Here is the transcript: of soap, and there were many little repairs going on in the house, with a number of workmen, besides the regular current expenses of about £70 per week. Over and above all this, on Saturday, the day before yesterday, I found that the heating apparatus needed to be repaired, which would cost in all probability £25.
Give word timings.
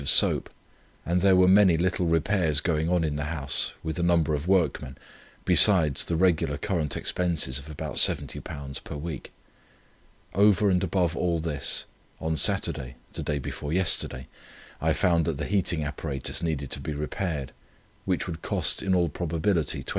of 0.01 0.09
soap, 0.09 0.49
and 1.05 1.21
there 1.21 1.35
were 1.35 1.47
many 1.47 1.77
little 1.77 2.07
repairs 2.07 2.59
going 2.59 2.89
on 2.89 3.03
in 3.03 3.17
the 3.17 3.25
house, 3.25 3.73
with 3.83 3.99
a 3.99 4.03
number 4.03 4.33
of 4.33 4.47
workmen, 4.47 4.97
besides 5.45 6.05
the 6.05 6.15
regular 6.15 6.57
current 6.57 6.97
expenses 6.97 7.59
of 7.59 7.69
about 7.69 7.97
£70 7.97 8.83
per 8.83 8.95
week. 8.95 9.31
Over 10.33 10.71
and 10.71 10.83
above 10.83 11.15
all 11.15 11.37
this, 11.39 11.85
on 12.19 12.35
Saturday, 12.35 12.95
the 13.13 13.21
day 13.23 13.37
before 13.37 13.71
yesterday, 13.71 14.27
I 14.81 14.93
found 14.93 15.25
that 15.25 15.37
the 15.37 15.45
heating 15.45 15.83
apparatus 15.83 16.41
needed 16.41 16.71
to 16.71 16.79
be 16.79 16.93
repaired, 16.95 17.51
which 18.05 18.25
would 18.25 18.41
cost 18.41 18.81
in 18.81 18.95
all 18.95 19.07
probability 19.09 19.83
£25. 19.83 19.85